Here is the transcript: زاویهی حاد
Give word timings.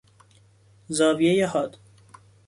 زاویهی 0.87 1.41
حاد 1.43 1.77